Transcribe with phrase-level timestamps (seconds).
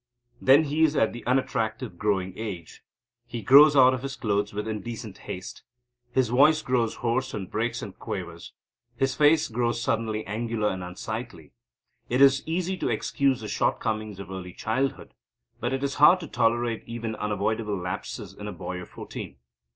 [0.41, 2.83] Then he is at the unattractive, growing age.
[3.27, 5.61] He grows out of his clothes with indecent haste;
[6.11, 8.51] his voice grows hoarse and breaks and quavers;
[8.97, 11.53] his face grows suddenly angular and unsightly.
[12.09, 15.13] It is easy to excuse the shortcomings of early childhood,
[15.59, 19.35] but it is hard to tolerate even unavoidable lapses in a boy of fourteen.